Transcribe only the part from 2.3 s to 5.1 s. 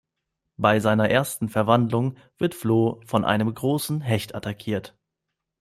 wird Floh von einem großen Hecht attackiert.